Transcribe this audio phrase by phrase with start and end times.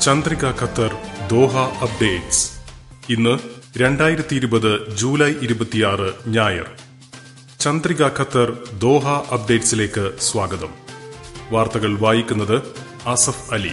[0.00, 0.96] Chandrika Qatar
[1.30, 2.50] Doha updates.
[3.10, 3.38] ഇന്ന്
[3.78, 6.70] രണ്ടായിരത്തി ഇരുപത് ജൂലൈ ഇരുപത്തിയാറ് ഞായർ.
[7.60, 10.68] ചന്ദ്രിക ഖത്തർ ദോഹ അപ്ഡേറ്റ്സിലേക്ക് സ്വാഗതം.
[11.50, 12.62] വാർത്തകൾ വായിക്കുന്നത്
[13.06, 13.72] ആസഫ് അലി.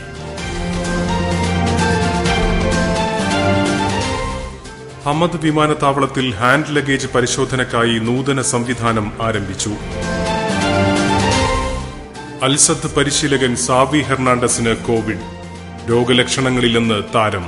[5.05, 9.69] ഹമദ് വിമാനത്താവളത്തിൽ ഹാൻഡ് ലഗേജ് പരിശോധനയ്ക്കായി നൂതന സംവിധാനം ആരംഭിച്ചു.
[12.43, 15.36] അൽസദ് പരിശീലകൻ സാവി ഹെർണാണ്ടസിന് കോവിഡ്.
[15.89, 17.45] രോഗലക്ഷണങ്ങളില്ലെന്ന് താരം.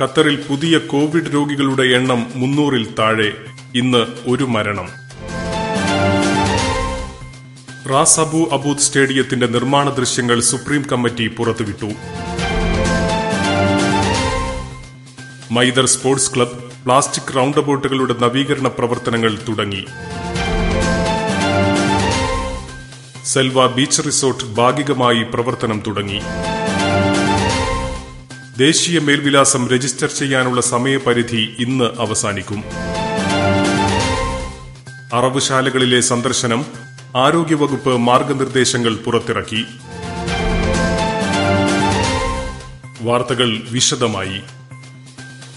[0.00, 3.32] ഖത്തറിൽ പുതിയ കോവിഡ് രോഗികളുടെ എണ്ണം മുന്നൂറിൽ താഴെ.
[3.74, 4.88] ഇന്ന് ഒരു മരണം.
[7.90, 11.92] റാസ് അബു അബൂദ് സ്റ്റേഡിയത്തിന്റെ നിർമ്മാണ ദൃശ്യങ്ങൾ സുപ്രീം കമ്മിറ്റി പുറത്തുവിട്ടു.
[15.50, 16.52] Maither sports club
[16.84, 19.86] plastic round അബൌട്ടുകളുടെ നവീകരണ പ്രവർത്തനങ്ങൾ തുടങ്ങി.
[23.26, 26.20] സെൽവ ബീച്ച് റിസോർട്ട് ഭാഗികമായി പ്രവർത്തനം തുടങ്ങി.
[28.58, 32.64] ദേശീയ മേൽവിലാസം രജിസ്റ്റർ ചെയ്യാനുള്ള സമയപരിധി ഇന്ന് അവസാനിക്കും.
[35.12, 36.66] അറവുശാലകളിലെ സന്ദർശനം
[37.16, 39.64] ആരോഗ്യവകുപ്പ് മാർഗനിർദ്ദേശങ്ങൾ പുറത്തിറക്കി.
[43.02, 44.40] വാർത്തകൾ വിശദമായി.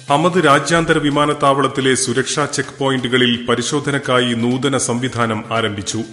[0.09, 6.03] അമത് രാജ്യാന്തര വിമാനത്താവളത്തിലെ സുരക്ഷാ ചെക്ക് പോയിന്റുകളിൽ പരിശോധനയ്ക്കായി നൂതന സംവിധാനം ആരംഭിച്ചു.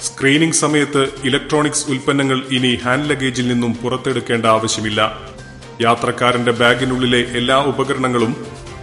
[0.00, 5.00] സ്ക്രീനിംഗ് സമയത്ത് ഇലക്ട്രോണിക്സ് ഉൽപ്പന്നങ്ങൾ ഇനി ഹാൻഡ് ലഗേജിൽ നിന്നും പുറത്തെടുക്കേണ്ട ആവശ്യമില്ല.
[5.80, 8.32] യാത്രക്കാരന്റെ ബാഗിനുള്ളിലെ എല്ലാ ഉപകരണങ്ങളും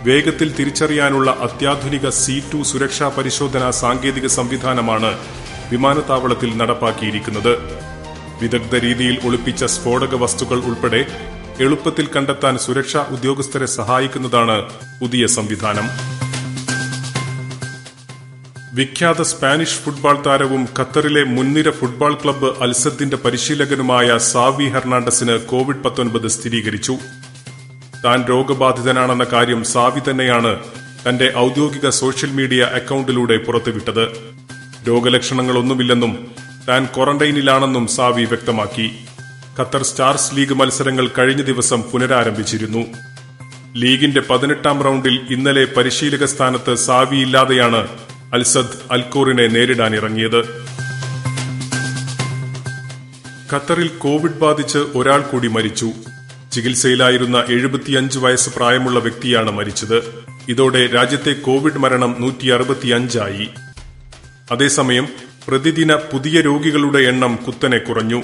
[0.08, 5.12] വേഗത്തിൽ തിരിച്ചറിയാനുള്ള അത്യാധുനിക സി ടു സുരക്ഷാ പരിശോധനാ സാങ്കേതിക സംവിധാനമാണ്
[5.72, 7.54] വിമാനത്താവളത്തിൽ നടപ്പാക്കിയിരിക്കുന്നത്.
[8.42, 11.02] വിദഗ്ധ രീതിയിൽ ഒളിപ്പിച്ച സ്ഫോടക വസ്തുക്കൾ ഉൾപ്പെടെ
[11.60, 14.58] എളുപ്പത്തിൽ കണ്ടെത്താൻ സുരക്ഷാ ഉദ്യോഗസ്ഥരെ സഹായിക്കുന്നതാണ്
[15.00, 15.88] പുതിയ സംവിധാനം.
[18.74, 26.98] വിഖ്യാത സ്പാനിഷ് ഫുട്ബോൾ താരവും ഖത്തറിലെ മുൻനിര ഫുട്ബോൾ ക്ലബ്ബ് അൽസദിന്റെ പരിശീലകനുമായ സാവി ഹെർണാണ്ടസിന് കോവിഡ് പത്തൊൻപത് സ്ഥിരീകരിച്ചു.
[28.06, 30.60] താൻ രോഗബാധിതനാണെന്ന കാര്യം സാവി തന്നെയാണ്
[31.10, 34.08] തന്റെ ഔദ്യോഗിക സോഷ്യൽ മീഡിയ അക്കൌണ്ടിലൂടെ പുറത്തുവിട്ടത്.
[34.88, 36.32] രോഗലക്ഷണങ്ങളൊന്നുമില്ലെന്നും
[36.70, 38.92] താൻ ക്വാറന്റൈനിലാണെന്നും സാവി വ്യക്തമാക്കി.
[39.60, 42.86] ഖത്തർ സ്റ്റാർസ് ലീഗ് മത്സരങ്ങൾ കഴിഞ്ഞ ദിവസം പുനരാരംഭിച്ചിരുന്നു.
[43.76, 47.88] ലീഗിന്റെ പതിനെട്ടാം റൌണ്ടിൽ ഇന്നലെ പരിശീലക സ്ഥാനത്ത് സാവിയില്ലാതെയാണ്
[48.34, 50.64] അൽസദ് അൽക്കൂറിനെ നേരിടാൻ ഇറങ്ങിയത്
[53.54, 55.92] ഖത്തറിൽ കോവിഡ് ബാധിച്ച് ഒരാൾ കൂടി മരിച്ചു.
[56.52, 60.26] ചികിത്സയിലായിരുന്ന എഴുപത്തിയഞ്ച് വയസ്സ് പ്രായമുള്ള വ്യക്തിയാണ് മരിച്ചത്.
[60.50, 63.50] ഇതോടെ രാജ്യത്തെ കോവിഡ് മരണം നൂറ്റി അറുപത്തിയഞ്ചായി
[64.52, 65.08] അതേസമയം
[65.48, 68.24] പ്രതിദിന പുതിയ രോഗികളുടെ എണ്ണം കുത്തനെ കുറഞ്ഞു.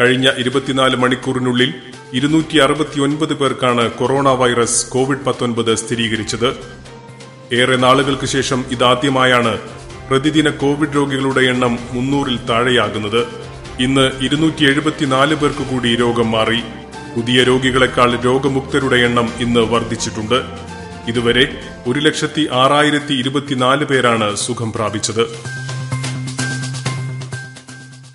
[0.00, 1.74] കഴിഞ്ഞ ഇരുപത്തിനാല് മണിക്കൂറിനുള്ളിൽ
[2.12, 6.85] ഇരുന്നൂറ്റി അറുപത്തിയൊൻപത് പേർക്കാണ് കൊറോണ വൈറസ് കോവിഡ് പത്തൊൻപത് സ്ഥിരീകരിച്ചത്.
[7.52, 9.58] ഏറെ നാളുകൾക്ക് ശേഷം ഇതാദ്യമായാണ്
[10.10, 13.26] പ്രതിദിന കോവിഡ് രോഗികളുടെ എണ്ണം മുന്നൂറിൽ താഴെയാകുന്നത്.
[13.80, 16.60] ഇന്ന് ഇരുന്നൂറ്റി എഴുപത്തിനാല് പേർക്ക് കൂടി രോഗം മാറി.
[17.16, 20.42] പുതിയ രോഗികളെക്കാൾ രോഗമുക്തരുടെ എണ്ണം ഇന്ന് വർദ്ധിച്ചിട്ടുണ്ട്.
[21.08, 25.22] ഇതുവരെ ഒരു ലക്ഷത്തി ആറായിരത്തി ഇരുപത്തിനാല് പേരാണ് സുഖം പ്രാപിച്ചത്.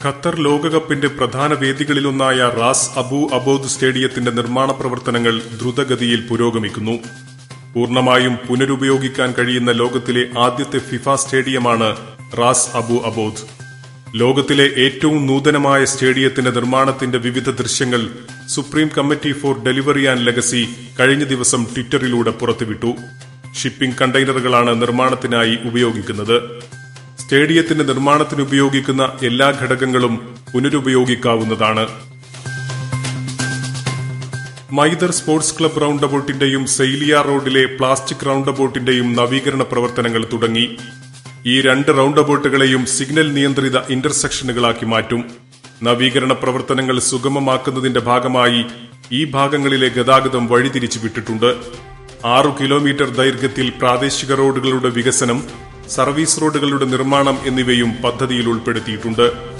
[0.05, 6.99] ഖത്തർ ലോകകപ്പിന്റെ പ്രധാന വേദികളിലൊന്നായ റാസ് അബു അബോദ് സ്റ്റേഡിയത്തിന്റെ നിർമ്മാണ പ്രവർത്തനങ്ങൾ ദ്രുതഗതിയിൽ പുരോഗമിക്കുന്നു.
[7.73, 11.95] പൂർണമായും പുനരുപയോഗിക്കാൻ കഴിയുന്ന ലോകത്തിലെ ആദ്യത്തെ ഫിഫ സ്റ്റേഡിയമാണ്
[12.39, 13.61] റാസ് അബു അബോദ്.
[14.15, 18.09] ലോകത്തിലെ ഏറ്റവും നൂതനമായ സ്റ്റേഡിയത്തിന്റെ നിർമ്മാണത്തിന്റെ വിവിധ ദൃശ്യങ്ങൾ
[18.49, 20.67] supreme committee for delivery and legacy
[20.99, 22.95] കഴിഞ്ഞ ദിവസം ട്വിറ്ററിലൂടെ പുറത്തുവിട്ടു.
[23.63, 26.61] ഷിപ്പിംഗ് കണ്ടെയ്നറുകളാണ് നിർമ്മാണത്തിനായി ഉപയോഗിക്കുന്നത്.
[27.19, 32.10] സ്റ്റേഡിയത്തിന്റെ നിർമ്മാണത്തിന് ഉപയോഗിക്കുന്ന എല്ലാ ഘടകങ്ങളും പുനരുപയോഗിക്കാവുന്നതാണ്.
[34.77, 40.77] മൈദർ സ്പോർട്സ് ക്ലബ് റൌണ്ട് അബൌട്ടിന്റെയും സെയിലിയ റോഡിലെ പ്ലാസ്റ്റിക് റൌണ്ട് അബൌട്ടിന്റെയും നവീകരണ പ്രവർത്തനങ്ങൾ തുടങ്ങി.
[41.45, 45.23] ഈ രണ്ട് റൌണ്ട് അബൌട്ടുകളെയും സിഗ്നൽ നിയന്ത്രിത ഇന്റർസെക്ഷനുകളാക്കി മാറ്റും.
[45.83, 48.65] നവീകരണ പ്രവർത്തനങ്ങൾ സുഗമമാക്കുന്നതിന്റെ ഭാഗമായി
[49.11, 51.49] ഈ ഭാഗങ്ങളിലെ ഗതാഗതം വഴിതിരിച്ചു വിട്ടിട്ടുണ്ട്.
[52.25, 55.41] ആറു കിലോമീറ്റർ ദൈർഘ്യത്തിൽ പ്രാദേശിക റോഡുകളുടെ വികസനം
[55.89, 59.50] സർവീസ് റോഡുകളുടെ നിർമ്മാണം എന്നിവയും പദ്ധതിയിൽ ഉൾപ്പെടുത്തിയിട്ടുണ്ട്.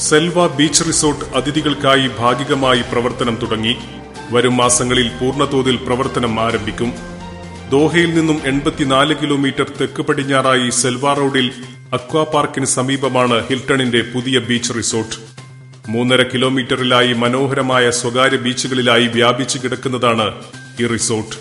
[0.00, 3.76] സെൽവ ബീച്ച് റിസോർട്ട് അതിഥികൾക്കായി ഭാഗികമായി പ്രവർത്തനം തുടങ്ങി.
[4.30, 6.92] വരും മാസങ്ങളിൽ പൂർണതോതിൽ പ്രവർത്തനം ആരംഭിക്കും.
[7.72, 11.52] ദോഹയിൽ നിന്നും എൺപത്തിനാല് കിലോമീറ്റർ തെക്ക് പടിഞ്ഞാറായി സെൽവ റോഡിൽ
[11.92, 15.16] അക്വാ പാർക്കിന് സമീപമാണ് ഹിൽട്ടണിന്റെ പുതിയ ബീച്ച് റിസോർട്ട്.
[15.88, 20.34] മൂന്നര കിലോമീറ്ററിലായി മനോഹരമായ സ്വകാര്യ ബീച്ചുകളിലായി വ്യാപിച്ചു കിടക്കുന്നതാണ്
[20.80, 21.36] ഈ റിസോർട്ട്.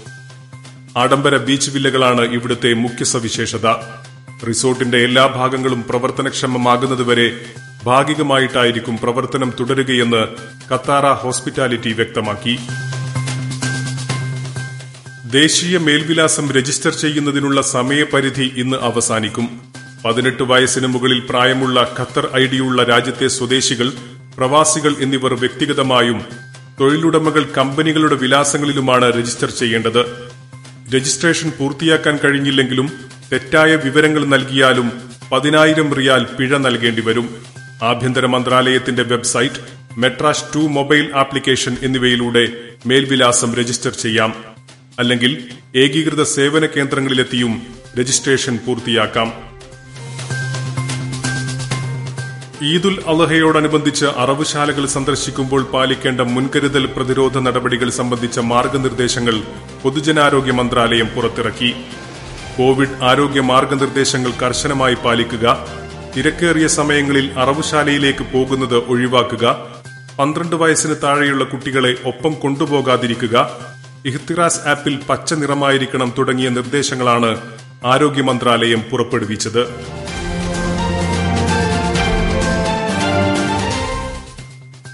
[0.98, 3.68] ആഡംബര ബീച്ച് വില്ലകളാണ് ഇവിടുത്തെ മുഖ്യ സവിശേഷത.
[4.48, 7.42] റിസോർട്ടിന്റെ എല്ലാ ഭാഗങ്ങളും പ്രവർത്തനക്ഷമമാകുന്നതുവരെ
[7.84, 10.28] ഭാഗികമായിട്ടായിരിക്കും പ്രവർത്തനം തുടരുകയെന്ന്
[10.74, 12.60] കത്താറ ഹോസ്പിറ്റാലിറ്റി വ്യക്തമാക്കി.
[15.32, 19.62] ദേശീയ മേൽവിലാസം രജിസ്റ്റർ ചെയ്യുന്നതിനുള്ള സമയപരിധി ഇന്ന് അവസാനിക്കും.
[20.06, 23.92] പതിനെട്ട് വയസ്സിന് മുകളിൽ പ്രായമുള്ള ഖത്തർ ഐഡിയുള്ള രാജ്യത്തെ സ്വദേശികൾ
[24.38, 26.26] പ്രവാസികൾ എന്നിവർ വ്യക്തിഗതമായും
[26.80, 30.06] തൊഴിലുടമകൾ കമ്പനികളുടെ വിലാസങ്ങളിലുമാണ് രജിസ്റ്റർ ചെയ്യേണ്ടത്.
[30.96, 32.92] രജിസ്ട്രേഷൻ പൂർത്തിയാക്കാൻ കഴിഞ്ഞില്ലെങ്കിലും
[33.32, 34.92] തെറ്റായ വിവരങ്ങൾ നൽകിയാലും
[35.32, 39.56] പതിനായിരം റിയാൽ പിഴ നൽകേണ്ടി വരും ആഭ്യന്തര മന്ത്രാലയത്തിന്റെ website
[39.98, 42.50] Metrash two mobile application എന്നിവയിലൂടെ
[42.86, 44.36] മേൽവിലാസം രജിസ്റ്റർ ചെയ്യാം.
[45.00, 47.62] അല്ലെങ്കിൽ ഏകീകൃത സേവന കേന്ദ്രങ്ങളിലെത്തിയും
[48.00, 49.34] രജിസ്ട്രേഷൻ പൂർത്തിയാക്കാം.
[52.64, 59.44] ഈദുൽ അലഹയോടനുബന്ധിച്ച് അറവുശാലകൾ സന്ദർശിക്കുമ്പോൾ പാലിക്കേണ്ട മുൻകരുതൽ പ്രതിരോധ നടപടികൾ സംബന്ധിച്ച മാർഗനിർദ്ദേശങ്ങൾ
[59.84, 61.76] പൊതുജനാരോഗ്യ മന്ത്രാലയം പുറത്തിറക്കി.
[62.58, 65.68] കോവിഡ് ആരോഗ്യ മാർഗനിർദ്ദേശങ്ങൾ കർശനമായി പാലിക്കുക.
[66.16, 69.46] തിരക്കേറിയ സമയങ്ങളിൽ അറവുശാലയിലേക്ക് പോകുന്നത് ഒഴിവാക്കുക
[70.20, 73.50] പന്ത്രണ്ട് വയസ്സിന് താഴെയുള്ള കുട്ടികളെ ഒപ്പം കൊണ്ടുപോകാതിരിക്കുക
[74.06, 77.42] ഇഹ്തിറാസ് ആപ്പിൽ പച്ച നിറമായിരിക്കണം തുടങ്ങിയ നിർദ്ദേശങ്ങളാണ്
[77.86, 79.64] ആരോഗ്യ മന്ത്രാലയം പുറപ്പെടുവിച്ചത്.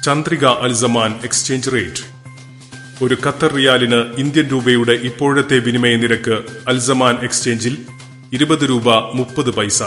[0.06, 2.04] Chandrika Al Zaman exchange rate.
[3.04, 7.78] ഒരു ഖത്തർ റിയാലിന് ഇന്ത്യൻ രൂപയുടെ ഇപ്പോഴത്തെ വിനിമയ നിരക്ക് അൽസമാൻ എക്സ്ചേഞ്ചിൽ
[8.34, 9.84] ഇരുപത് രൂപ മുപ്പത് പൈസ.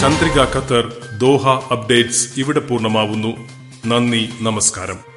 [0.00, 3.36] ചന്ദ്രിക ഖത്തർ ദോഹ അപ്ഡേറ്റ്സ് ഇവിടെ പൂർണമാവുന്നു.
[3.86, 5.15] നന്ദി നമസ്കാരം.